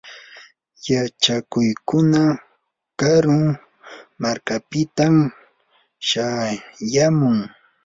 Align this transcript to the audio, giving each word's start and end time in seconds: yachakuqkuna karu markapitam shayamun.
yachakuqkuna 0.91 2.21
karu 2.99 3.39
markapitam 4.21 5.15
shayamun. 6.07 7.37